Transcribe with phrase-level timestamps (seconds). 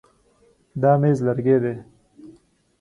[0.81, 1.73] دا مېز لرګی دی.